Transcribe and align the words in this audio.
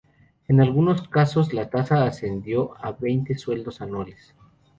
En 0.47 0.61
algunos 0.61 1.07
casos, 1.09 1.53
la 1.53 1.69
tasa 1.69 2.05
ascendió 2.05 2.71
a 2.83 2.93
veinte 2.93 3.37
sueldos 3.37 3.81
anuales. 3.81 4.33